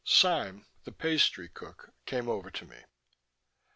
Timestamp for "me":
2.65-2.85